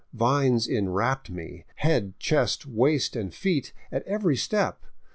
Vines 0.13 0.67
enwrapped 0.67 1.29
me, 1.29 1.63
head, 1.75 2.17
chest, 2.17 2.65
waist, 2.65 3.15
and 3.15 3.31
feet, 3.31 3.71
at 3.91 4.01
every 4.07 4.35
step. 4.35 4.81